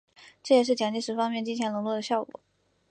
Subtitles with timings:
[0.41, 2.39] 这也是蒋介石方面金钱拢络的效果。